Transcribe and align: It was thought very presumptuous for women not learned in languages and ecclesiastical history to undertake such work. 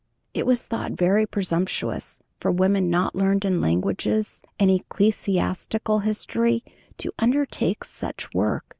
It 0.33 0.47
was 0.47 0.65
thought 0.65 0.93
very 0.93 1.27
presumptuous 1.27 2.21
for 2.39 2.51
women 2.51 2.89
not 2.89 3.15
learned 3.15 3.45
in 3.45 3.61
languages 3.61 4.41
and 4.59 4.71
ecclesiastical 4.71 5.99
history 5.99 6.63
to 6.97 7.13
undertake 7.19 7.83
such 7.83 8.33
work. 8.33 8.65